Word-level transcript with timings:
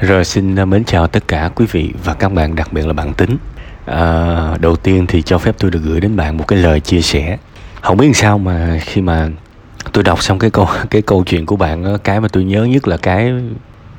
Rồi 0.00 0.24
xin 0.24 0.56
à, 0.56 0.64
mến 0.64 0.84
chào 0.84 1.06
tất 1.06 1.28
cả 1.28 1.50
quý 1.54 1.66
vị 1.72 1.92
và 2.04 2.14
các 2.14 2.32
bạn, 2.32 2.54
đặc 2.54 2.72
biệt 2.72 2.86
là 2.86 2.92
bạn 2.92 3.14
tính. 3.14 3.36
À, 3.86 4.56
đầu 4.60 4.76
tiên 4.76 5.06
thì 5.06 5.22
cho 5.22 5.38
phép 5.38 5.54
tôi 5.58 5.70
được 5.70 5.80
gửi 5.84 6.00
đến 6.00 6.16
bạn 6.16 6.36
một 6.36 6.44
cái 6.48 6.58
lời 6.58 6.80
chia 6.80 7.00
sẻ. 7.00 7.38
Không 7.80 7.96
biết 7.96 8.16
sao 8.16 8.38
mà 8.38 8.78
khi 8.84 9.00
mà 9.00 9.28
tôi 9.92 10.04
đọc 10.04 10.22
xong 10.22 10.38
cái 10.38 10.50
câu 10.50 10.68
cái 10.90 11.02
câu 11.02 11.24
chuyện 11.24 11.46
của 11.46 11.56
bạn 11.56 11.98
cái 12.04 12.20
mà 12.20 12.28
tôi 12.28 12.44
nhớ 12.44 12.64
nhất 12.64 12.88
là 12.88 12.96
cái 12.96 13.32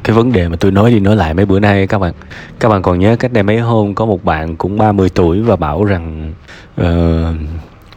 cái 0.04 0.16
vấn 0.16 0.32
đề 0.32 0.48
mà 0.48 0.56
tôi 0.60 0.72
nói 0.72 0.92
đi 0.92 1.00
nói 1.00 1.16
lại 1.16 1.34
mấy 1.34 1.46
bữa 1.46 1.60
nay 1.60 1.88
các 1.88 2.00
bạn 2.00 2.14
các 2.60 2.70
bạn 2.70 2.82
còn 2.82 3.00
nhớ 3.00 3.16
cách 3.16 3.34
đây 3.34 3.44
mấy 3.44 3.60
hôm 3.60 3.96
có 3.96 4.06
một 4.06 4.24
bạn 4.24 4.56
cũng 4.56 4.78
30 4.78 5.10
tuổi 5.10 5.42
và 5.42 5.56
bảo 5.56 5.84
rằng 5.84 6.34
ờ, 6.76 7.30
uh, 7.30 7.36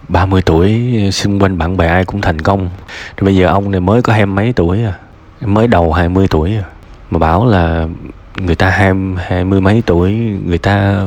30 0.08 0.42
tuổi 0.42 0.92
xung 1.12 1.42
quanh 1.42 1.58
bạn 1.58 1.76
bè 1.76 1.86
ai 1.86 2.04
cũng 2.04 2.20
thành 2.20 2.40
công 2.40 2.60
rồi 3.16 3.24
bây 3.24 3.36
giờ 3.36 3.46
ông 3.46 3.70
này 3.70 3.80
mới 3.80 4.02
có 4.02 4.12
hai 4.12 4.26
mấy 4.26 4.52
tuổi 4.52 4.84
à 4.84 4.94
mới 5.40 5.66
đầu 5.66 5.92
20 5.92 6.26
tuổi 6.28 6.56
à 6.56 6.64
mà 7.10 7.18
bảo 7.18 7.46
là 7.46 7.86
người 8.38 8.54
ta 8.54 8.70
hai 8.70 8.92
hai 9.16 9.44
mươi 9.44 9.60
mấy 9.60 9.82
tuổi, 9.86 10.12
người 10.46 10.58
ta 10.58 11.06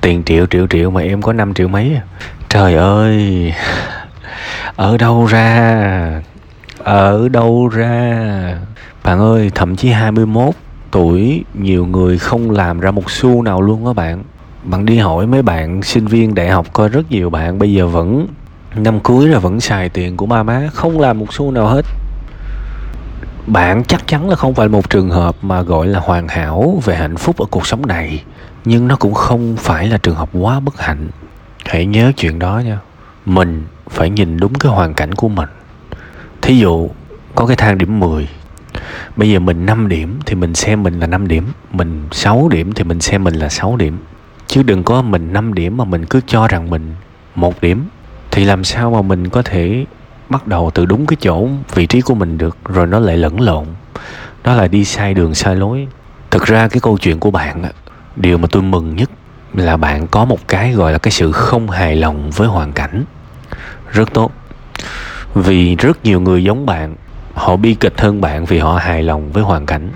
tiền 0.00 0.22
triệu 0.24 0.46
triệu 0.46 0.66
triệu 0.66 0.90
mà 0.90 1.00
em 1.00 1.22
có 1.22 1.32
5 1.32 1.54
triệu 1.54 1.68
mấy 1.68 1.94
à? 1.94 2.02
trời 2.48 2.74
ơi! 2.74 3.54
Ở 4.76 4.98
đâu 4.98 5.26
ra? 5.26 6.22
Ở 6.78 7.28
đâu 7.28 7.68
ra? 7.68 8.58
Bạn 9.04 9.18
ơi, 9.18 9.50
thậm 9.54 9.76
chí 9.76 9.88
21 9.88 10.54
tuổi, 10.90 11.44
nhiều 11.54 11.86
người 11.86 12.18
không 12.18 12.50
làm 12.50 12.80
ra 12.80 12.90
một 12.90 13.10
xu 13.10 13.42
nào 13.42 13.62
luôn 13.62 13.86
á 13.86 13.92
bạn. 13.92 14.22
Bạn 14.64 14.86
đi 14.86 14.98
hỏi 14.98 15.26
mấy 15.26 15.42
bạn 15.42 15.82
sinh 15.82 16.06
viên 16.06 16.34
đại 16.34 16.48
học 16.48 16.66
coi 16.72 16.88
rất 16.88 17.10
nhiều 17.10 17.30
bạn, 17.30 17.58
bây 17.58 17.72
giờ 17.72 17.86
vẫn, 17.86 18.26
năm 18.76 19.00
cuối 19.00 19.28
rồi 19.28 19.40
vẫn 19.40 19.60
xài 19.60 19.88
tiền 19.88 20.16
của 20.16 20.26
ba 20.26 20.42
má, 20.42 20.68
không 20.72 21.00
làm 21.00 21.18
một 21.18 21.34
xu 21.34 21.50
nào 21.50 21.66
hết 21.66 21.84
bạn 23.46 23.84
chắc 23.84 24.06
chắn 24.06 24.30
là 24.30 24.36
không 24.36 24.54
phải 24.54 24.68
một 24.68 24.90
trường 24.90 25.10
hợp 25.10 25.36
mà 25.42 25.62
gọi 25.62 25.86
là 25.86 26.00
hoàn 26.00 26.28
hảo 26.28 26.82
về 26.84 26.96
hạnh 26.96 27.16
phúc 27.16 27.38
ở 27.38 27.46
cuộc 27.50 27.66
sống 27.66 27.86
này, 27.86 28.24
nhưng 28.64 28.88
nó 28.88 28.96
cũng 28.96 29.14
không 29.14 29.56
phải 29.56 29.88
là 29.88 29.98
trường 29.98 30.16
hợp 30.16 30.28
quá 30.32 30.60
bất 30.60 30.80
hạnh. 30.80 31.08
Hãy 31.64 31.86
nhớ 31.86 32.12
chuyện 32.16 32.38
đó 32.38 32.62
nha. 32.66 32.78
Mình 33.26 33.64
phải 33.90 34.10
nhìn 34.10 34.36
đúng 34.36 34.54
cái 34.54 34.72
hoàn 34.72 34.94
cảnh 34.94 35.14
của 35.14 35.28
mình. 35.28 35.48
Thí 36.42 36.58
dụ, 36.58 36.88
có 37.34 37.46
cái 37.46 37.56
thang 37.56 37.78
điểm 37.78 38.00
10 38.00 38.28
bây 39.16 39.30
giờ 39.30 39.38
mình 39.38 39.66
5 39.66 39.88
điểm 39.88 40.18
thì 40.26 40.34
mình 40.34 40.54
xem 40.54 40.82
mình 40.82 41.00
là 41.00 41.06
5 41.06 41.28
điểm. 41.28 41.44
Mình 41.72 42.08
6 42.12 42.48
điểm 42.48 42.72
thì 42.72 42.84
mình 42.84 43.00
xem 43.00 43.24
mình 43.24 43.34
là 43.34 43.48
6 43.48 43.76
điểm. 43.76 43.98
Chứ 44.46 44.62
đừng 44.62 44.84
có 44.84 45.02
mình 45.02 45.32
5 45.32 45.54
điểm 45.54 45.76
mà 45.76 45.84
mình 45.84 46.04
cứ 46.04 46.20
cho 46.26 46.48
rằng 46.48 46.70
mình 46.70 46.94
một 47.34 47.60
điểm. 47.60 47.88
Thì 48.30 48.44
làm 48.44 48.64
sao 48.64 48.90
mà 48.90 49.02
mình 49.02 49.28
có 49.28 49.42
thể 49.42 49.84
bắt 50.28 50.46
đầu 50.46 50.70
từ 50.74 50.86
đúng 50.86 51.06
cái 51.06 51.16
chỗ 51.20 51.48
vị 51.74 51.86
trí 51.86 52.00
của 52.00 52.14
mình 52.14 52.38
được, 52.38 52.56
rồi 52.64 52.86
nó 52.86 52.98
lại 52.98 53.16
lẫn 53.16 53.40
lộn. 53.40 53.66
Đó 54.44 54.54
là 54.54 54.68
đi 54.68 54.84
sai 54.84 55.14
đường, 55.14 55.34
sai 55.34 55.56
lối. 55.56 55.88
Thực 56.30 56.46
ra 56.46 56.68
cái 56.68 56.80
câu 56.80 56.98
chuyện 56.98 57.20
của 57.20 57.30
bạn 57.30 57.62
điều 58.16 58.38
mà 58.38 58.48
tôi 58.50 58.62
mừng 58.62 58.96
nhất 58.96 59.10
là 59.54 59.76
bạn 59.76 60.06
có 60.06 60.24
một 60.24 60.48
cái 60.48 60.72
gọi 60.72 60.92
là 60.92 60.98
cái 60.98 61.10
sự 61.10 61.32
không 61.32 61.70
hài 61.70 61.96
lòng 61.96 62.30
với 62.30 62.48
hoàn 62.48 62.72
cảnh. 62.72 63.04
Rất 63.92 64.14
tốt. 64.14 64.32
Vì 65.34 65.76
rất 65.76 66.04
nhiều 66.04 66.20
người 66.20 66.44
giống 66.44 66.66
bạn, 66.66 66.94
họ 67.34 67.56
bi 67.56 67.74
kịch 67.74 68.00
hơn 68.00 68.20
bạn 68.20 68.44
vì 68.44 68.58
họ 68.58 68.76
hài 68.76 69.02
lòng 69.02 69.32
với 69.32 69.42
hoàn 69.42 69.66
cảnh. 69.66 69.90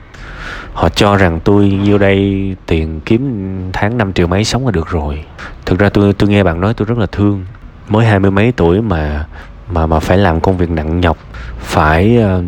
Họ 0.72 0.88
cho 0.88 1.16
rằng 1.16 1.40
tôi 1.44 1.70
nhiêu 1.70 1.98
đây 1.98 2.56
tiền 2.66 3.00
kiếm 3.00 3.70
tháng 3.72 3.98
5 3.98 4.12
triệu 4.12 4.26
mấy 4.26 4.44
sống 4.44 4.66
là 4.66 4.70
được 4.70 4.88
rồi. 4.88 5.24
Thực 5.66 5.78
ra 5.78 5.88
tôi 5.88 6.12
tôi 6.12 6.28
nghe 6.28 6.42
bạn 6.42 6.60
nói 6.60 6.74
tôi 6.74 6.86
rất 6.86 6.98
là 6.98 7.06
thương. 7.06 7.44
Mới 7.88 8.06
hai 8.06 8.18
mươi 8.18 8.30
mấy 8.30 8.52
tuổi 8.56 8.80
mà 8.80 9.26
mà 9.72 9.86
mà 9.86 10.00
phải 10.00 10.18
làm 10.18 10.40
công 10.40 10.56
việc 10.56 10.70
nặng 10.70 11.00
nhọc 11.00 11.16
phải 11.58 12.18
uh, 12.38 12.44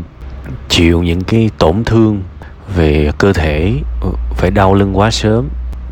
chịu 0.68 1.02
những 1.02 1.24
cái 1.24 1.50
tổn 1.58 1.84
thương 1.84 2.22
về 2.76 3.10
cơ 3.18 3.32
thể 3.32 3.72
ừ, 4.02 4.08
phải 4.34 4.50
đau 4.50 4.74
lưng 4.74 4.98
quá 4.98 5.10
sớm. 5.10 5.48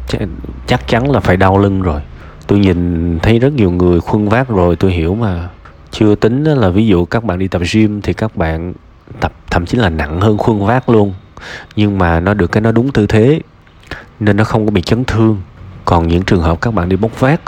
Chắc, 0.09 0.21
chắc 0.67 0.89
chắn 0.89 1.11
là 1.11 1.21
phải 1.21 1.37
đau 1.37 1.59
lưng 1.59 1.83
rồi. 1.83 2.01
Tôi 2.47 2.59
nhìn 2.59 3.19
thấy 3.19 3.39
rất 3.39 3.53
nhiều 3.53 3.71
người 3.71 4.01
khuân 4.01 4.29
vác 4.29 4.49
rồi 4.49 4.77
tôi 4.77 4.93
hiểu 4.93 5.15
mà. 5.15 5.49
Chưa 5.91 6.15
tính 6.15 6.45
là 6.45 6.69
ví 6.69 6.87
dụ 6.87 7.05
các 7.05 7.25
bạn 7.25 7.39
đi 7.39 7.49
tập 7.49 7.63
gym 7.73 8.01
thì 8.03 8.13
các 8.13 8.37
bạn 8.37 8.73
tập 9.21 9.33
thậm 9.51 9.67
chí 9.67 9.79
là 9.79 9.89
nặng 9.89 10.21
hơn 10.21 10.39
khuân 10.39 10.67
vác 10.67 10.89
luôn. 10.89 11.15
Nhưng 11.77 11.99
mà 11.99 12.21
nó 12.21 12.35
được 12.35 12.53
cái 12.53 12.61
nó 12.61 12.73
đúng 12.73 12.93
tư 12.93 13.07
thế 13.07 13.41
nên 14.21 14.37
nó 14.37 14.45
không 14.45 14.67
có 14.67 14.71
bị 14.71 14.83
chấn 14.83 15.05
thương. 15.05 15.41
Còn 15.85 16.09
những 16.09 16.23
trường 16.23 16.43
hợp 16.43 16.61
các 16.61 16.75
bạn 16.75 16.89
đi 16.89 16.97
bốc 16.97 17.21
vác 17.21 17.41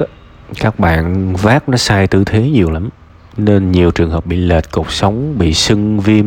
các 0.60 0.78
bạn 0.78 1.37
vác 1.37 1.69
nó 1.69 1.76
sai 1.76 2.06
tư 2.06 2.25
thế 2.25 2.50
nhiều 2.50 2.70
lắm 2.70 2.88
nên 3.37 3.72
nhiều 3.72 3.91
trường 3.91 4.10
hợp 4.10 4.26
bị 4.26 4.37
lệch 4.37 4.70
cột 4.70 4.87
sống 4.91 5.38
bị 5.38 5.54
sưng 5.54 6.00
viêm 6.00 6.26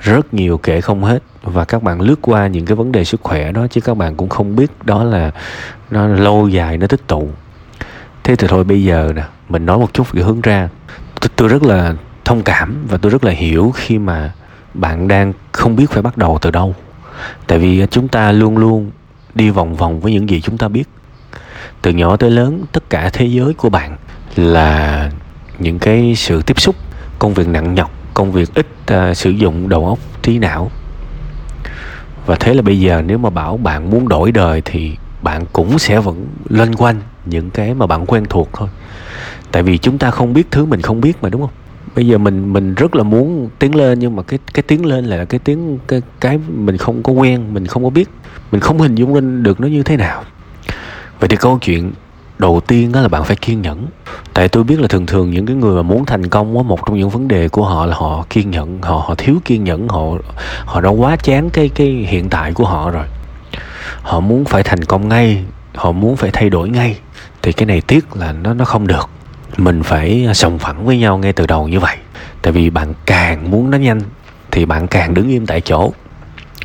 rất 0.00 0.34
nhiều 0.34 0.58
kể 0.58 0.80
không 0.80 1.04
hết. 1.04 1.22
Và 1.42 1.64
các 1.64 1.82
bạn 1.82 2.00
lướt 2.00 2.18
qua 2.22 2.46
những 2.46 2.66
cái 2.66 2.76
vấn 2.76 2.92
đề 2.92 3.04
sức 3.04 3.20
khỏe 3.22 3.52
đó 3.52 3.66
chứ 3.70 3.80
các 3.80 3.96
bạn 3.96 4.16
cũng 4.16 4.28
không 4.28 4.56
biết 4.56 4.70
đó 4.84 5.04
là 5.04 5.30
nó 5.90 6.06
lâu 6.06 6.48
dài 6.48 6.78
nó 6.78 6.86
tích 6.86 7.06
tụ. 7.06 7.28
Thế 8.24 8.36
thì 8.36 8.46
thôi 8.48 8.64
bây 8.64 8.84
giờ 8.84 9.12
nè 9.16 9.22
mình 9.48 9.66
nói 9.66 9.78
một 9.78 9.94
chút 9.94 10.12
về 10.12 10.22
hướng 10.22 10.40
ra. 10.40 10.68
Tôi, 11.20 11.30
tôi 11.36 11.48
rất 11.48 11.62
là 11.62 11.94
thông 12.24 12.42
cảm 12.42 12.86
và 12.88 12.98
tôi 12.98 13.10
rất 13.10 13.24
là 13.24 13.32
hiểu 13.32 13.72
khi 13.76 13.98
mà 13.98 14.32
bạn 14.74 15.08
đang 15.08 15.32
không 15.52 15.76
biết 15.76 15.90
phải 15.90 16.02
bắt 16.02 16.18
đầu 16.18 16.38
từ 16.40 16.50
đâu. 16.50 16.74
Tại 17.46 17.58
vì 17.58 17.86
chúng 17.90 18.08
ta 18.08 18.32
luôn 18.32 18.58
luôn 18.58 18.90
đi 19.34 19.50
vòng 19.50 19.74
vòng 19.74 20.00
với 20.00 20.12
những 20.12 20.28
gì 20.30 20.40
chúng 20.40 20.58
ta 20.58 20.68
biết. 20.68 20.88
Từ 21.82 21.90
nhỏ 21.90 22.16
tới 22.16 22.30
lớn 22.30 22.64
tất 22.72 22.90
cả 22.90 23.10
thế 23.12 23.26
giới 23.26 23.54
của 23.54 23.68
bạn 23.68 23.96
là 24.36 25.10
những 25.58 25.78
cái 25.78 26.14
sự 26.16 26.42
tiếp 26.42 26.60
xúc 26.60 26.76
công 27.18 27.34
việc 27.34 27.48
nặng 27.48 27.74
nhọc 27.74 27.90
công 28.14 28.32
việc 28.32 28.54
ít 28.54 28.66
uh, 28.92 29.16
sử 29.16 29.30
dụng 29.30 29.68
đầu 29.68 29.86
óc 29.86 29.98
trí 30.22 30.38
não. 30.38 30.70
Và 32.26 32.36
thế 32.40 32.54
là 32.54 32.62
bây 32.62 32.80
giờ 32.80 33.02
nếu 33.06 33.18
mà 33.18 33.30
bảo 33.30 33.56
bạn 33.56 33.90
muốn 33.90 34.08
đổi 34.08 34.32
đời 34.32 34.62
thì 34.64 34.96
bạn 35.22 35.44
cũng 35.52 35.78
sẽ 35.78 36.00
vẫn 36.00 36.26
loanh 36.48 36.74
quanh 36.74 37.00
những 37.24 37.50
cái 37.50 37.74
mà 37.74 37.86
bạn 37.86 38.06
quen 38.06 38.24
thuộc 38.30 38.48
thôi. 38.52 38.68
Tại 39.52 39.62
vì 39.62 39.78
chúng 39.78 39.98
ta 39.98 40.10
không 40.10 40.32
biết 40.32 40.50
thứ 40.50 40.64
mình 40.64 40.82
không 40.82 41.00
biết 41.00 41.22
mà 41.22 41.28
đúng 41.28 41.40
không? 41.40 41.50
Bây 41.96 42.06
giờ 42.06 42.18
mình 42.18 42.52
mình 42.52 42.74
rất 42.74 42.96
là 42.96 43.02
muốn 43.02 43.48
tiến 43.58 43.74
lên 43.74 43.98
nhưng 43.98 44.16
mà 44.16 44.22
cái 44.22 44.38
cái 44.54 44.62
tiến 44.62 44.86
lên 44.86 45.04
là 45.04 45.24
cái 45.24 45.40
tiếng 45.44 45.78
cái 45.88 46.02
cái 46.20 46.38
mình 46.48 46.76
không 46.76 47.02
có 47.02 47.12
quen 47.12 47.54
mình 47.54 47.66
không 47.66 47.84
có 47.84 47.90
biết 47.90 48.08
mình 48.52 48.60
không 48.60 48.78
hình 48.78 48.94
dung 48.94 49.14
lên 49.14 49.42
được 49.42 49.60
nó 49.60 49.68
như 49.68 49.82
thế 49.82 49.96
nào. 49.96 50.24
Vậy 51.20 51.28
thì 51.28 51.36
câu 51.36 51.58
chuyện 51.62 51.92
đầu 52.38 52.60
tiên 52.66 52.92
đó 52.92 53.00
là 53.00 53.08
bạn 53.08 53.24
phải 53.24 53.36
kiên 53.36 53.62
nhẫn. 53.62 53.86
Tại 54.34 54.48
tôi 54.48 54.64
biết 54.64 54.80
là 54.80 54.88
thường 54.88 55.06
thường 55.06 55.30
những 55.30 55.46
cái 55.46 55.56
người 55.56 55.74
mà 55.74 55.82
muốn 55.82 56.04
thành 56.04 56.28
công 56.28 56.56
á, 56.56 56.62
một 56.62 56.86
trong 56.86 56.98
những 56.98 57.10
vấn 57.10 57.28
đề 57.28 57.48
của 57.48 57.64
họ 57.64 57.86
là 57.86 57.96
họ 57.96 58.24
kiên 58.30 58.50
nhẫn, 58.50 58.78
họ 58.82 58.94
họ 58.94 59.14
thiếu 59.18 59.36
kiên 59.44 59.64
nhẫn, 59.64 59.88
họ 59.88 60.00
họ 60.64 60.80
đã 60.80 60.90
quá 60.90 61.16
chán 61.16 61.50
cái 61.50 61.68
cái 61.68 61.88
hiện 61.88 62.28
tại 62.28 62.52
của 62.52 62.64
họ 62.64 62.90
rồi. 62.90 63.06
Họ 64.02 64.20
muốn 64.20 64.44
phải 64.44 64.62
thành 64.62 64.84
công 64.84 65.08
ngay, 65.08 65.44
họ 65.74 65.92
muốn 65.92 66.16
phải 66.16 66.30
thay 66.30 66.50
đổi 66.50 66.68
ngay. 66.68 66.98
Thì 67.42 67.52
cái 67.52 67.66
này 67.66 67.80
tiếc 67.80 68.16
là 68.16 68.32
nó 68.32 68.54
nó 68.54 68.64
không 68.64 68.86
được. 68.86 69.08
Mình 69.56 69.82
phải 69.82 70.26
à, 70.28 70.34
sòng 70.34 70.58
phẳng 70.58 70.86
với 70.86 70.98
nhau 70.98 71.18
ngay 71.18 71.32
từ 71.32 71.46
đầu 71.46 71.68
như 71.68 71.80
vậy. 71.80 71.96
Tại 72.42 72.52
vì 72.52 72.70
bạn 72.70 72.94
càng 73.06 73.50
muốn 73.50 73.70
nó 73.70 73.78
nhanh, 73.78 74.00
thì 74.50 74.64
bạn 74.64 74.86
càng 74.86 75.14
đứng 75.14 75.28
im 75.28 75.46
tại 75.46 75.60
chỗ 75.60 75.92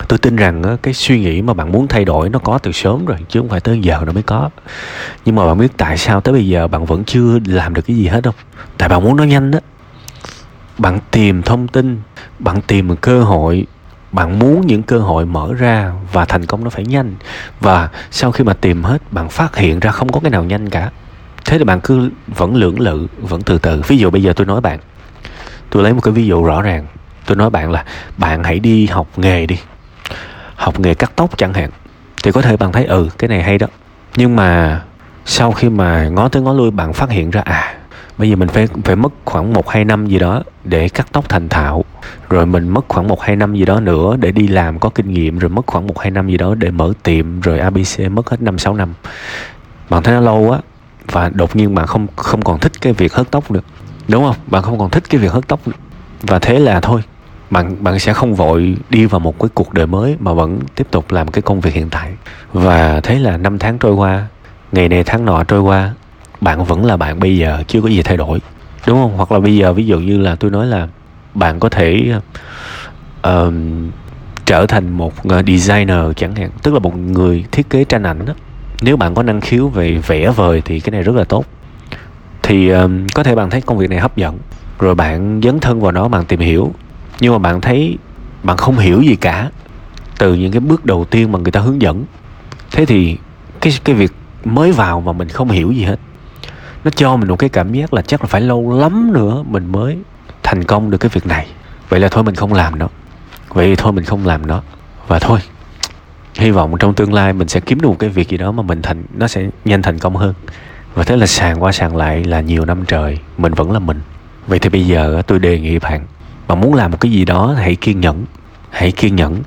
tôi 0.08 0.20
tin 0.20 0.36
rằng 0.36 0.78
cái 0.82 0.94
suy 0.94 1.20
nghĩ 1.20 1.42
mà 1.42 1.54
bạn 1.54 1.72
muốn 1.72 1.88
thay 1.88 2.06
đổi 2.06 2.30
nó 2.30 2.40
có 2.40 2.58
từ 2.58 2.72
sớm 2.72 3.06
rồi, 3.06 3.18
chứ 3.30 3.40
không 3.40 3.50
phải 3.50 3.60
tới 3.60 3.80
giờ 3.80 4.02
nó 4.06 4.12
mới 4.12 4.24
có. 4.24 4.50
Nhưng 5.26 5.36
mà 5.36 5.46
bạn 5.46 5.58
biết 5.58 5.72
tại 5.78 5.98
sao 5.98 6.22
tới 6.22 6.34
bây 6.34 6.48
giờ 6.48 6.68
bạn 6.68 6.86
vẫn 6.86 7.04
chưa 7.04 7.40
làm 7.46 7.74
được 7.74 7.82
cái 7.82 7.96
gì 7.96 8.08
hết 8.08 8.24
không 8.24 8.36
tại 8.78 8.90
bạn 8.90 9.04
muốn 9.04 9.18
nó 9.18 9.24
nhanh 9.24 9.52
đó 9.52 9.60
bạn 10.80 11.00
tìm 11.12 11.42
thông 11.42 11.68
tin, 11.68 12.02
bạn 12.40 12.62
tìm 12.62 12.88
một 12.88 12.96
cơ 13.02 13.24
hội, 13.24 13.66
bạn 14.12 14.40
muốn 14.40 14.68
những 14.68 14.84
cơ 14.84 14.98
hội 14.98 15.26
mở 15.26 15.54
ra 15.54 15.92
và 16.14 16.26
thành 16.26 16.46
công 16.46 16.64
nó 16.64 16.70
phải 16.70 16.86
nhanh. 16.86 17.16
Và 17.60 17.90
sau 18.12 18.32
khi 18.32 18.44
mà 18.44 18.54
tìm 18.54 18.84
hết, 18.84 19.02
bạn 19.12 19.30
phát 19.30 19.56
hiện 19.56 19.80
ra 19.80 19.92
không 19.92 20.12
có 20.12 20.20
cái 20.20 20.32
nào 20.32 20.44
nhanh 20.44 20.70
cả. 20.70 20.92
Thế 21.46 21.58
thì 21.58 21.64
bạn 21.64 21.82
cứ 21.82 22.10
vẫn 22.28 22.56
lưỡng 22.56 22.80
lự, 22.80 23.08
vẫn 23.22 23.42
từ 23.42 23.58
từ. 23.58 23.82
Ví 23.88 23.98
dụ 23.98 24.10
bây 24.10 24.24
giờ 24.24 24.34
tôi 24.34 24.46
nói 24.46 24.62
bạn, 24.62 24.80
tôi 25.70 25.84
lấy 25.84 25.94
một 25.94 26.02
cái 26.02 26.12
ví 26.12 26.26
dụ 26.26 26.44
rõ 26.44 26.62
ràng. 26.62 26.88
Tôi 27.26 27.38
nói 27.38 27.50
bạn 27.50 27.72
là, 27.72 27.86
bạn 28.18 28.44
hãy 28.44 28.60
đi 28.60 28.86
học 28.86 29.08
nghề 29.18 29.46
đi 29.46 29.58
học 30.60 30.80
nghề 30.80 30.94
cắt 30.94 31.12
tóc 31.16 31.38
chẳng 31.38 31.54
hạn, 31.54 31.70
thì 32.24 32.32
có 32.32 32.42
thể 32.42 32.58
bạn 32.58 32.72
thấy 32.72 32.86
ừ 32.86 33.10
cái 33.18 33.28
này 33.28 33.44
hay 33.44 33.58
đó. 33.58 33.68
Nhưng 34.16 34.36
mà 34.36 34.82
sau 35.26 35.52
khi 35.52 35.70
mà 35.70 36.10
ngó 36.10 36.30
tới 36.30 36.42
ngó 36.42 36.54
lui, 36.54 36.72
bạn 36.72 36.94
phát 36.94 37.10
hiện 37.10 37.30
ra 37.30 37.42
à 37.42 37.76
bây 38.18 38.30
giờ 38.30 38.36
mình 38.36 38.50
phải 38.50 38.68
phải 38.84 38.96
mất 38.96 39.14
khoảng 39.26 39.54
một 39.54 39.70
hai 39.70 39.86
năm 39.86 40.08
gì 40.08 40.20
đó 40.20 40.44
để 40.64 40.90
cắt 40.90 41.08
tóc 41.12 41.30
thành 41.30 41.50
thạo, 41.50 41.86
rồi 42.30 42.46
mình 42.46 42.70
mất 42.70 42.86
khoảng 42.88 43.08
một 43.08 43.22
hai 43.22 43.36
năm 43.36 43.56
gì 43.56 43.66
đó 43.66 43.80
nữa 43.80 44.16
để 44.20 44.32
đi 44.32 44.48
làm 44.48 44.80
có 44.80 44.90
kinh 44.90 45.14
nghiệm, 45.14 45.40
rồi 45.40 45.50
mất 45.50 45.68
khoảng 45.68 45.88
một 45.88 46.00
hai 46.00 46.12
năm 46.12 46.28
gì 46.28 46.38
đó 46.38 46.56
để 46.56 46.72
mở 46.72 46.94
tiệm, 47.04 47.40
rồi 47.40 47.60
abc 47.60 48.00
mất 48.12 48.30
hết 48.30 48.42
năm, 48.42 48.60
sáu 48.60 48.76
năm. 48.76 48.94
Bạn 49.90 50.04
thấy 50.04 50.14
nó 50.16 50.22
lâu 50.22 50.40
quá, 50.40 50.60
và 51.12 51.30
đột 51.30 51.56
nhiên 51.56 51.76
bạn 51.76 51.88
không 51.88 52.08
không 52.16 52.42
còn 52.42 52.60
thích 52.60 52.72
cái 52.82 52.94
việc 52.94 53.14
hớt 53.14 53.32
tóc 53.32 53.52
nữa. 53.52 53.62
Đúng 54.08 54.24
không? 54.24 54.36
Bạn 54.48 54.64
không 54.64 54.80
còn 54.80 54.90
thích 54.90 55.04
cái 55.10 55.22
việc 55.22 55.32
hớt 55.32 55.48
tóc 55.48 55.68
nữa. 55.68 55.78
và 56.22 56.40
thế 56.40 56.60
là 56.60 56.80
thôi 56.80 57.02
bạn 57.50 57.84
bạn 57.84 58.00
sẽ 58.00 58.14
không 58.14 58.36
vội 58.36 58.78
đi 58.90 59.06
vào 59.06 59.20
một 59.20 59.40
cái 59.40 59.50
cuộc 59.54 59.74
đời 59.74 59.88
mới 59.88 60.16
mà 60.20 60.34
vẫn 60.34 60.60
tiếp 60.76 60.88
tục 60.92 61.12
làm 61.12 61.28
cái 61.28 61.42
công 61.42 61.62
việc 61.62 61.74
hiện 61.74 61.90
tại. 61.90 62.12
Và 62.54 63.00
thế 63.04 63.20
là 63.20 63.38
năm 63.38 63.60
tháng 63.60 63.78
trôi 63.78 63.94
qua 63.94 64.28
ngày 64.72 64.90
này 64.90 65.04
tháng 65.04 65.26
nọ 65.26 65.44
trôi 65.44 65.62
qua 65.62 65.94
bạn 66.42 66.64
vẫn 66.64 66.86
là 66.86 66.98
bạn 66.98 67.20
bây 67.20 67.38
giờ 67.38 67.64
chưa 67.68 67.82
có 67.82 67.88
gì 67.88 68.02
thay 68.04 68.18
đổi. 68.18 68.42
Đúng 68.88 68.98
không? 69.02 69.14
Hoặc 69.18 69.32
là 69.32 69.40
bây 69.40 69.58
giờ 69.58 69.74
ví 69.74 69.86
dụ 69.86 70.00
như 70.00 70.18
là 70.18 70.36
tôi 70.36 70.52
nói 70.52 70.68
là 70.68 70.88
bạn 71.34 71.60
có 71.60 71.70
thể 71.70 72.14
uh, 73.28 73.54
trở 74.46 74.66
thành 74.66 74.90
một 74.90 75.14
ờ, 75.28 75.44
designer 75.48 76.00
chẳng 76.16 76.36
hạn 76.36 76.50
tức 76.64 76.74
là 76.74 76.80
một 76.80 76.98
người 76.98 77.46
thiết 77.52 77.70
kế 77.70 77.84
tranh 77.84 78.04
ảnh 78.04 78.26
đó 78.26 78.34
nếu 78.82 78.98
bạn 78.98 79.16
có 79.16 79.24
năng 79.24 79.42
khiếu 79.42 79.68
về 79.68 79.98
vẽ 80.08 80.30
vời 80.30 80.62
thì 80.66 80.80
cái 80.80 80.92
này 80.92 81.04
rất 81.04 81.16
là 81.16 81.24
tốt. 81.24 81.46
Thì 82.44 82.70
um, 82.70 83.08
có 83.14 83.24
thể 83.24 83.36
bạn 83.36 83.50
thấy 83.50 83.62
công 83.62 83.78
việc 83.78 83.90
này 83.90 84.00
hấp 84.00 84.18
dẫn 84.18 84.38
rồi 84.80 84.96
bạn 84.96 85.42
dấn 85.44 85.60
thân 85.60 85.82
vào 85.82 85.92
nó 85.92 86.08
bạn 86.08 86.26
tìm 86.26 86.40
hiểu 86.40 86.74
nhưng 87.20 87.34
mà 87.34 87.40
bạn 87.40 87.62
thấy 87.62 87.98
bạn 88.44 88.58
không 88.58 88.78
hiểu 88.78 89.02
gì 89.02 89.16
cả 89.16 89.50
từ 90.18 90.34
những 90.34 90.52
cái 90.52 90.60
bước 90.60 90.86
đầu 90.86 91.06
tiên 91.06 91.32
mà 91.32 91.40
người 91.40 91.52
ta 91.52 91.60
hướng 91.60 91.82
dẫn. 91.82 92.04
Thế 92.72 92.86
thì 92.86 93.18
cái 93.62 93.74
cái 93.84 93.96
việc 93.96 94.12
mới 94.46 94.72
vào 94.72 95.02
mà 95.02 95.12
mình 95.12 95.30
không 95.30 95.50
hiểu 95.50 95.72
gì 95.72 95.84
hết. 95.84 96.00
Nó 96.84 96.92
cho 96.96 97.16
mình 97.16 97.28
một 97.30 97.36
cái 97.36 97.50
cảm 97.50 97.74
giác 97.74 97.94
là 97.94 98.02
chắc 98.02 98.22
là 98.22 98.28
phải 98.28 98.42
lâu 98.42 98.80
lắm 98.80 99.14
nữa 99.14 99.44
mình 99.48 99.72
mới 99.72 99.98
thành 100.44 100.64
công 100.64 100.92
được 100.92 100.98
cái 100.98 101.10
việc 101.14 101.28
này. 101.28 101.48
Vậy 101.90 102.00
là 102.00 102.08
thôi 102.08 102.24
mình 102.24 102.36
không 102.36 102.54
làm 102.54 102.80
nó. 102.80 102.88
Vậy 103.50 103.68
thì 103.68 103.76
thôi 103.76 103.94
mình 103.94 104.06
không 104.06 104.26
làm 104.26 104.48
nó. 104.48 104.62
Và 105.08 105.20
thôi, 105.20 105.40
hy 106.36 106.52
vọng 106.52 106.76
trong 106.80 106.94
tương 106.94 107.14
lai 107.14 107.34
mình 107.34 107.48
sẽ 107.48 107.60
kiếm 107.60 107.82
được 107.82 107.88
một 107.88 108.00
cái 108.00 108.10
việc 108.10 108.30
gì 108.30 108.38
đó 108.38 108.52
mà 108.52 108.64
mình 108.64 108.82
thành, 108.82 109.04
nó 109.18 109.28
sẽ 109.28 109.50
nhanh 109.66 109.82
thành 109.82 110.00
công 110.00 110.16
hơn. 110.16 110.34
Và 110.96 111.04
thế 111.04 111.18
là 111.18 111.26
sàn 111.26 111.64
qua 111.64 111.72
sàn 111.72 111.96
lại 111.96 112.24
là 112.24 112.42
nhiều 112.42 112.66
năm 112.66 112.86
trời, 112.86 113.20
mình 113.38 113.54
vẫn 113.54 113.72
là 113.72 113.80
mình. 113.80 114.02
Vậy 114.48 114.60
thì 114.60 114.70
bây 114.70 114.88
giờ 114.88 115.22
tôi 115.28 115.40
đề 115.40 115.60
nghị 115.60 115.80
bạn 115.80 116.06
mà 116.50 116.56
muốn 116.56 116.74
làm 116.74 116.92
một 116.92 116.98
cái 117.02 117.12
gì 117.12 117.26
đó 117.26 117.56
hãy 117.58 117.76
kiên 117.76 118.00
nhẫn. 118.00 118.26
Hãy 118.70 118.92
kiên 118.92 119.16
nhẫn. 119.16 119.44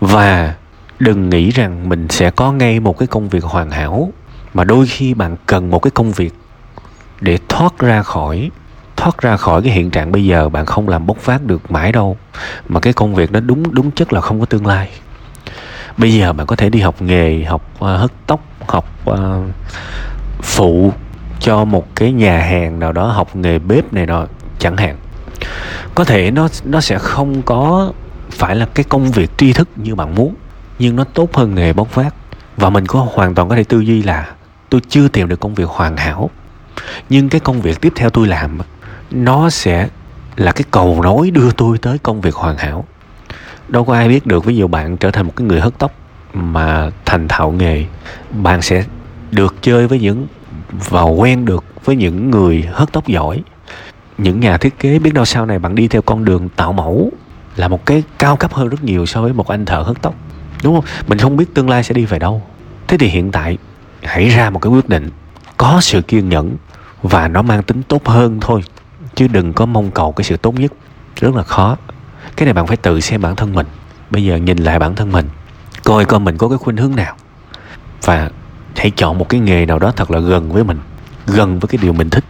Và 0.00 0.54
đừng 0.98 1.30
nghĩ 1.30 1.50
rằng 1.50 1.88
mình 1.88 2.08
sẽ 2.08 2.30
có 2.30 2.52
ngay 2.52 2.80
một 2.80 2.98
cái 2.98 3.06
công 3.06 3.28
việc 3.28 3.44
hoàn 3.44 3.70
hảo 3.70 4.12
mà 4.54 4.64
đôi 4.64 4.86
khi 4.86 5.14
bạn 5.14 5.36
cần 5.46 5.70
một 5.70 5.78
cái 5.78 5.90
công 5.90 6.12
việc 6.12 6.34
để 7.20 7.38
thoát 7.48 7.78
ra 7.78 8.02
khỏi 8.02 8.50
thoát 8.96 9.18
ra 9.18 9.36
khỏi 9.36 9.62
cái 9.62 9.72
hiện 9.72 9.90
trạng 9.90 10.12
bây 10.12 10.24
giờ 10.24 10.48
bạn 10.48 10.66
không 10.66 10.88
làm 10.88 11.06
bốc 11.06 11.18
phát 11.18 11.44
được 11.44 11.70
mãi 11.70 11.92
đâu. 11.92 12.16
Mà 12.68 12.80
cái 12.80 12.92
công 12.92 13.14
việc 13.14 13.32
đó 13.32 13.40
đúng 13.40 13.74
đúng 13.74 13.90
chất 13.90 14.12
là 14.12 14.20
không 14.20 14.40
có 14.40 14.46
tương 14.46 14.66
lai. 14.66 14.88
Bây 15.96 16.14
giờ 16.14 16.32
bạn 16.32 16.46
có 16.46 16.56
thể 16.56 16.70
đi 16.70 16.80
học 16.80 17.02
nghề 17.02 17.44
học 17.44 17.62
uh, 17.74 17.80
hớt 17.80 18.12
tóc 18.26 18.40
học 18.68 18.88
uh, 19.10 19.16
phụ 20.42 20.92
cho 21.40 21.64
một 21.64 21.96
cái 21.96 22.12
nhà 22.12 22.38
hàng 22.38 22.78
nào 22.78 22.92
đó 22.92 23.06
học 23.06 23.36
nghề 23.36 23.58
bếp 23.58 23.92
này 23.92 24.06
nọ 24.06 24.26
chẳng 24.58 24.76
hạn 24.76 24.96
có 25.94 26.04
thể 26.04 26.30
nó 26.30 26.48
nó 26.64 26.80
sẽ 26.80 26.98
không 26.98 27.42
có 27.42 27.92
phải 28.30 28.56
là 28.56 28.66
cái 28.74 28.84
công 28.88 29.10
việc 29.10 29.30
tri 29.38 29.52
thức 29.52 29.68
như 29.76 29.94
bạn 29.94 30.14
muốn, 30.14 30.34
nhưng 30.78 30.96
nó 30.96 31.04
tốt 31.04 31.34
hơn 31.34 31.54
nghề 31.54 31.72
bốc 31.72 31.94
vác. 31.94 32.14
Và 32.56 32.70
mình 32.70 32.86
có 32.86 33.06
hoàn 33.12 33.34
toàn 33.34 33.48
có 33.48 33.56
thể 33.56 33.64
tư 33.64 33.80
duy 33.80 34.02
là 34.02 34.32
tôi 34.68 34.80
chưa 34.88 35.08
tìm 35.08 35.28
được 35.28 35.40
công 35.40 35.54
việc 35.54 35.68
hoàn 35.68 35.96
hảo. 35.96 36.30
Nhưng 37.08 37.28
cái 37.28 37.40
công 37.40 37.60
việc 37.60 37.80
tiếp 37.80 37.92
theo 37.96 38.10
tôi 38.10 38.26
làm, 38.26 38.58
nó 39.10 39.50
sẽ 39.50 39.88
là 40.36 40.52
cái 40.52 40.64
cầu 40.70 41.02
nối 41.02 41.30
đưa 41.30 41.50
tôi 41.50 41.78
tới 41.78 41.98
công 41.98 42.20
việc 42.20 42.34
hoàn 42.34 42.56
hảo. 42.56 42.84
Đâu 43.68 43.84
có 43.84 43.94
ai 43.94 44.08
biết 44.08 44.26
được, 44.26 44.44
ví 44.44 44.56
dụ 44.56 44.66
bạn 44.66 44.96
trở 44.96 45.10
thành 45.10 45.26
một 45.26 45.32
cái 45.36 45.46
người 45.46 45.60
hớt 45.60 45.78
tóc 45.78 45.92
mà 46.32 46.90
thành 47.04 47.28
thạo 47.28 47.50
nghề, 47.50 47.84
bạn 48.30 48.62
sẽ 48.62 48.84
được 49.30 49.54
chơi 49.62 49.86
với 49.86 50.00
những 50.00 50.26
và 50.70 51.02
quen 51.02 51.44
được 51.44 51.64
với 51.84 51.96
những 51.96 52.30
người 52.30 52.68
hớt 52.72 52.92
tóc 52.92 53.06
giỏi 53.06 53.42
những 54.18 54.40
nhà 54.40 54.56
thiết 54.56 54.78
kế 54.78 54.98
biết 54.98 55.14
đâu 55.14 55.24
sau 55.24 55.46
này 55.46 55.58
bạn 55.58 55.74
đi 55.74 55.88
theo 55.88 56.02
con 56.02 56.24
đường 56.24 56.48
tạo 56.48 56.72
mẫu 56.72 57.10
là 57.56 57.68
một 57.68 57.86
cái 57.86 58.02
cao 58.18 58.36
cấp 58.36 58.54
hơn 58.54 58.68
rất 58.68 58.84
nhiều 58.84 59.06
so 59.06 59.22
với 59.22 59.32
một 59.32 59.48
anh 59.48 59.64
thợ 59.64 59.82
hớt 59.82 60.02
tóc. 60.02 60.14
Đúng 60.62 60.74
không? 60.74 60.84
Mình 61.08 61.18
không 61.18 61.36
biết 61.36 61.54
tương 61.54 61.70
lai 61.70 61.82
sẽ 61.82 61.94
đi 61.94 62.04
về 62.04 62.18
đâu. 62.18 62.42
Thế 62.88 62.98
thì 62.98 63.08
hiện 63.08 63.32
tại, 63.32 63.58
hãy 64.02 64.28
ra 64.28 64.50
một 64.50 64.58
cái 64.58 64.70
quyết 64.70 64.88
định 64.88 65.10
có 65.56 65.78
sự 65.82 66.02
kiên 66.02 66.28
nhẫn 66.28 66.56
và 67.02 67.28
nó 67.28 67.42
mang 67.42 67.62
tính 67.62 67.82
tốt 67.82 68.06
hơn 68.06 68.38
thôi, 68.40 68.62
chứ 69.14 69.28
đừng 69.28 69.52
có 69.52 69.66
mong 69.66 69.90
cầu 69.90 70.12
cái 70.12 70.24
sự 70.24 70.36
tốt 70.36 70.54
nhất. 70.60 70.72
Rất 71.20 71.34
là 71.34 71.42
khó. 71.42 71.76
Cái 72.36 72.46
này 72.46 72.54
bạn 72.54 72.66
phải 72.66 72.76
tự 72.76 73.00
xem 73.00 73.22
bản 73.22 73.36
thân 73.36 73.52
mình. 73.52 73.66
Bây 74.10 74.24
giờ 74.24 74.36
nhìn 74.36 74.58
lại 74.58 74.78
bản 74.78 74.94
thân 74.94 75.12
mình, 75.12 75.28
coi 75.84 76.04
coi 76.04 76.20
mình 76.20 76.38
có 76.38 76.48
cái 76.48 76.58
khuynh 76.58 76.76
hướng 76.76 76.96
nào. 76.96 77.16
Và 78.02 78.30
hãy 78.76 78.90
chọn 78.90 79.18
một 79.18 79.28
cái 79.28 79.40
nghề 79.40 79.66
nào 79.66 79.78
đó 79.78 79.92
thật 79.96 80.10
là 80.10 80.18
gần 80.18 80.52
với 80.52 80.64
mình, 80.64 80.78
gần 81.26 81.58
với 81.58 81.68
cái 81.68 81.78
điều 81.82 81.92
mình 81.92 82.10
thích 82.10 82.24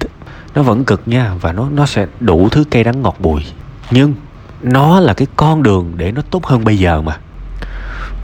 nó 0.54 0.62
vẫn 0.62 0.84
cực 0.84 1.02
nha, 1.06 1.34
và 1.40 1.52
nó 1.52 1.68
nó 1.70 1.86
sẽ 1.86 2.06
đủ 2.20 2.48
thứ 2.48 2.64
cây 2.70 2.84
đắng 2.84 3.02
ngọt 3.02 3.16
bùi. 3.18 3.42
Nhưng 3.90 4.14
nó 4.62 5.00
là 5.00 5.14
cái 5.14 5.26
con 5.36 5.62
đường 5.62 5.92
để 5.96 6.12
nó 6.12 6.22
tốt 6.30 6.46
hơn 6.46 6.64
bây 6.64 6.78
giờ 6.78 7.02
mà. 7.02 7.16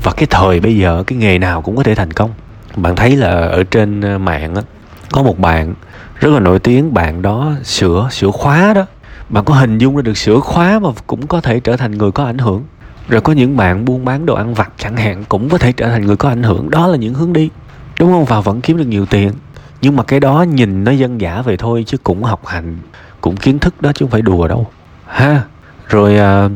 Và 0.03 0.13
cái 0.13 0.27
thời 0.31 0.61
bây 0.61 0.77
giờ, 0.77 1.05
cái 1.07 1.19
nghề 1.19 1.39
nào 1.39 1.63
cũng 1.63 1.77
có 1.77 1.83
thể 1.83 1.95
thành 1.95 2.13
công. 2.13 2.31
Bạn 2.77 2.97
thấy 2.97 3.17
là 3.17 3.29
ở 3.29 3.65
trên 3.65 4.01
ờ, 4.01 4.19
mạng 4.19 4.55
á, 4.55 4.63
có 5.13 5.23
một 5.23 5.39
bạn 5.39 5.75
rất 6.21 6.33
là 6.33 6.41
nổi 6.41 6.59
tiếng, 6.59 6.95
bạn 6.95 7.23
đó 7.23 7.53
sửa 7.65 8.09
sửa 8.11 8.31
khóa 8.31 8.75
đó. 8.75 8.87
Bạn 9.29 9.45
có 9.45 9.55
hình 9.55 9.79
dung 9.79 9.97
ra 9.97 10.03
được 10.03 10.17
sửa 10.17 10.41
khóa 10.41 10.79
mà 10.79 10.89
cũng 11.07 11.27
có 11.27 11.41
thể 11.41 11.61
trở 11.61 11.77
thành 11.77 11.99
người 11.99 12.13
có 12.13 12.25
ảnh 12.25 12.39
hưởng. 12.39 12.65
Rồi 13.09 13.21
có 13.21 13.33
những 13.33 13.57
bạn 13.57 13.85
buôn 13.85 14.05
bán 14.05 14.27
đồ 14.27 14.35
ăn 14.35 14.55
vặt 14.55 14.73
chẳng 14.79 14.97
hạn 14.97 15.25
cũng 15.29 15.49
có 15.49 15.59
thể 15.59 15.73
trở 15.73 15.89
thành 15.89 16.07
người 16.07 16.17
có 16.17 16.29
ảnh 16.29 16.43
hưởng. 16.43 16.71
Đó 16.71 16.87
là 16.87 16.97
những 16.97 17.15
hướng 17.15 17.33
đi. 17.33 17.51
Đúng 17.99 18.13
không? 18.13 18.25
Và 18.25 18.41
vẫn 18.41 18.61
kiếm 18.61 18.77
được 18.77 18.87
nhiều 18.87 19.07
tiền 19.07 19.33
nhưng 19.83 19.97
mà 19.97 20.03
cái 20.03 20.21
đó 20.21 20.43
nhìn 20.43 20.85
nó 20.85 20.93
dân 20.93 21.21
giả 21.21 21.43
về 21.43 21.57
thôi 21.57 21.85
chứ 21.87 21.97
cũng 21.99 22.23
học 22.23 22.47
hành 22.47 22.79
cũng 23.21 23.37
kiến 23.37 23.59
thức 23.59 23.83
đó 23.83 23.93
chứ 23.95 24.05
không 24.05 24.11
phải 24.11 24.23
đùa 24.23 24.49
đâu. 24.49 24.67
Ha 25.07 25.43
rồi 25.89 26.19
à, 26.19 26.49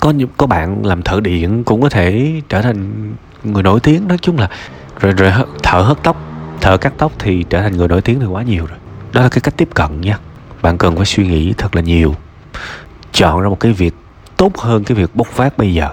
có 0.00 0.10
những 0.10 0.28
có 0.36 0.46
bạn 0.46 0.86
làm 0.86 1.02
thợ 1.02 1.20
điện 1.20 1.64
cũng 1.64 1.82
có 1.82 1.88
thể 1.88 2.32
trở 2.48 2.62
thành 2.62 3.12
người 3.44 3.62
nổi 3.62 3.80
tiếng 3.80 4.08
nói 4.08 4.18
chung 4.18 4.38
là 4.38 4.48
rồi 5.00 5.12
rồi 5.12 5.32
thợ 5.62 5.82
hớt 5.82 6.02
tóc 6.02 6.16
thợ 6.60 6.76
cắt 6.76 6.92
tóc 6.98 7.12
thì 7.18 7.44
trở 7.50 7.62
thành 7.62 7.76
người 7.76 7.88
nổi 7.88 8.00
tiếng 8.00 8.20
thì 8.20 8.26
quá 8.26 8.42
nhiều 8.42 8.66
rồi. 8.66 8.78
Đó 9.12 9.22
là 9.22 9.28
cái 9.28 9.40
cách 9.40 9.54
tiếp 9.56 9.68
cận 9.74 10.00
nha. 10.00 10.18
Bạn 10.62 10.78
cần 10.78 10.96
phải 10.96 11.06
suy 11.06 11.26
nghĩ 11.26 11.54
thật 11.58 11.76
là 11.76 11.82
nhiều. 11.82 12.14
Chọn 13.12 13.40
ra 13.40 13.48
một 13.48 13.60
cái 13.60 13.72
việc 13.72 13.94
tốt 14.36 14.58
hơn 14.58 14.84
cái 14.84 14.96
việc 14.96 15.16
bốc 15.16 15.36
vác 15.36 15.58
bây 15.58 15.74
giờ 15.74 15.88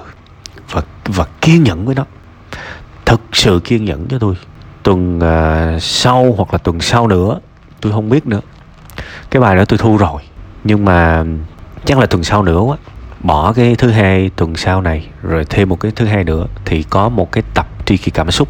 và 0.72 0.82
và 1.06 1.26
kiên 1.42 1.64
nhẫn 1.64 1.86
với 1.86 1.96
nó. 1.96 2.06
Thực 3.06 3.22
sự 3.34 3.62
kiên 3.64 3.86
nhẫn 3.86 4.08
cho 4.10 4.20
tôi 4.20 4.36
tuần 4.90 5.18
uh, 5.18 5.82
sau 5.82 6.34
hoặc 6.38 6.54
là 6.54 6.58
tuần 6.58 6.82
sau 6.82 7.08
nữa 7.08 7.40
tôi 7.82 7.92
không 7.92 8.10
biết 8.10 8.28
nữa. 8.28 8.42
Cái 9.30 9.42
bài 9.42 9.56
đó 9.56 9.66
tôi 9.66 9.78
thu 9.78 9.98
rồi 9.98 10.22
nhưng 10.64 10.86
mà 10.86 11.24
chắc 11.86 11.98
là 11.98 12.06
tuần 12.06 12.24
sau 12.24 12.44
nữa 12.44 12.60
quá. 12.60 12.78
Bỏ 13.20 13.54
cái 13.54 13.76
thứ 13.76 13.90
hai 13.90 14.32
tuần 14.36 14.56
sau 14.56 14.82
này 14.82 15.08
rồi 15.24 15.46
thêm 15.50 15.70
một 15.70 15.80
cái 15.80 15.92
thứ 15.96 16.06
hai 16.06 16.24
nữa 16.24 16.46
thì 16.66 16.84
có 16.84 17.10
một 17.10 17.32
cái 17.32 17.44
tập 17.54 17.68
tri 17.86 17.98
kỳ 17.98 18.12
cảm 18.12 18.32
xúc 18.32 18.50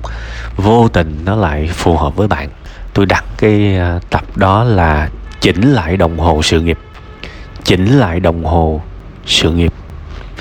vô 0.57 0.87
tình 0.87 1.21
nó 1.25 1.35
lại 1.35 1.69
phù 1.73 1.97
hợp 1.97 2.15
với 2.15 2.27
bạn. 2.27 2.49
Tôi 2.93 3.05
đặt 3.05 3.25
cái 3.37 3.77
à, 3.77 3.99
tập 4.09 4.23
đó 4.35 4.63
là 4.63 5.09
chỉnh 5.41 5.73
lại 5.73 5.97
đồng 5.97 6.19
hồ 6.19 6.41
sự 6.41 6.61
nghiệp. 6.61 6.79
Chỉnh 7.63 7.99
lại 7.99 8.19
đồng 8.19 8.45
hồ 8.45 8.81
sự 9.25 9.51
nghiệp. 9.51 9.73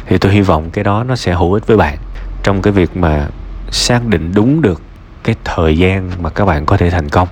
Thì 0.06 0.18
tôi 0.18 0.32
hy 0.32 0.40
vọng 0.40 0.70
cái 0.70 0.84
đó 0.84 1.04
nó 1.04 1.16
sẽ 1.16 1.34
hữu 1.34 1.52
ích 1.52 1.66
với 1.66 1.76
bạn 1.76 1.98
trong 2.42 2.62
cái 2.62 2.72
việc 2.72 2.96
mà 2.96 3.26
xác 3.70 4.06
định 4.06 4.32
đúng 4.34 4.62
được 4.62 4.82
cái 5.28 5.36
thời 5.44 5.78
gian 5.78 6.10
mà 6.20 6.30
các 6.30 6.44
bạn 6.44 6.66
có 6.66 6.76
thể 6.76 6.90
thành 6.90 7.08
công 7.08 7.28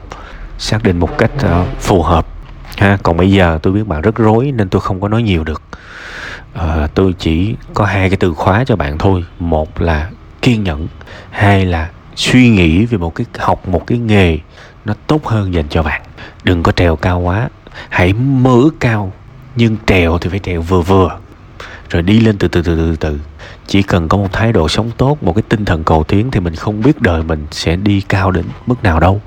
xác 0.58 0.82
định 0.82 0.98
một 0.98 1.18
cách 1.18 1.30
uh, 1.36 1.66
phù 1.80 2.02
hợp 2.02 2.26
ha. 2.76 2.98
Còn 3.02 3.16
bây 3.16 3.32
giờ 3.32 3.58
tôi 3.62 3.72
biết 3.72 3.86
bạn 3.86 4.00
rất 4.00 4.16
rối 4.16 4.52
nên 4.52 4.68
tôi 4.68 4.80
không 4.80 5.00
có 5.00 5.08
nói 5.08 5.22
nhiều 5.22 5.44
được. 5.44 5.62
Uh, 6.54 6.94
tôi 6.94 7.14
chỉ 7.18 7.54
có 7.74 7.84
hai 7.84 8.10
cái 8.10 8.16
từ 8.16 8.34
khóa 8.34 8.64
cho 8.64 8.76
bạn 8.76 8.98
thôi. 8.98 9.24
Một 9.38 9.80
là 9.80 10.10
kiên 10.42 10.64
nhẫn 10.64 10.88
hai 11.30 11.66
là 11.66 11.90
suy 12.16 12.48
nghĩ 12.48 12.86
về 12.86 12.98
một 12.98 13.14
cái 13.14 13.26
học 13.38 13.68
một 13.68 13.86
cái 13.86 13.98
nghề 13.98 14.38
nó 14.84 14.94
tốt 15.06 15.26
hơn 15.26 15.54
dành 15.54 15.68
cho 15.68 15.82
bạn. 15.82 16.02
Đừng 16.44 16.62
có 16.62 16.72
trèo 16.72 16.96
cao 16.96 17.20
quá. 17.20 17.48
Hãy 17.88 18.12
mơ 18.12 18.50
ước 18.50 18.74
cao 18.80 19.12
nhưng 19.56 19.76
trèo 19.86 20.18
thì 20.18 20.30
phải 20.30 20.38
trèo 20.38 20.62
vừa 20.62 20.80
vừa 20.80 21.18
rồi 21.90 22.02
đi 22.02 22.20
lên 22.20 22.38
từ 22.38 22.48
từ 22.48 22.62
từ 22.62 22.76
từ 22.76 22.96
từ 22.96 23.18
chỉ 23.66 23.82
cần 23.82 24.08
có 24.08 24.18
một 24.18 24.32
thái 24.32 24.52
độ 24.52 24.68
sống 24.68 24.90
tốt, 24.96 25.22
một 25.22 25.32
cái 25.32 25.42
tinh 25.48 25.64
thần 25.64 25.84
cầu 25.84 26.04
tiến 26.04 26.30
thì 26.30 26.40
mình 26.40 26.54
không 26.54 26.82
biết 26.82 27.02
đời 27.02 27.22
mình 27.22 27.46
sẽ 27.50 27.76
đi 27.76 28.00
cao 28.00 28.30
đến 28.30 28.44
mức 28.66 28.82
nào 28.82 29.00
đâu. 29.00 29.20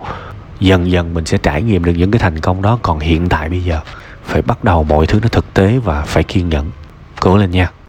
Dần 0.59 0.91
dần 0.91 1.13
mình 1.13 1.25
sẽ 1.25 1.37
trải 1.37 1.61
nghiệm 1.61 1.83
được 1.83 1.93
những 1.97 2.11
cái 2.11 2.19
thành 2.19 2.39
công 2.39 2.61
đó. 2.61 2.79
Còn 2.81 2.99
hiện 2.99 3.29
tại 3.29 3.49
bây 3.49 3.63
giờ, 3.63 3.79
phải 4.23 4.41
bắt 4.41 4.63
đầu 4.63 4.83
mọi 4.83 5.07
thứ 5.07 5.19
nó 5.21 5.27
thực 5.27 5.53
tế 5.53 5.77
và 5.77 6.01
phải 6.01 6.23
kiên 6.23 6.49
nhẫn. 6.49 6.71
Cố 7.19 7.37
lên 7.37 7.51
nha. 7.51 7.71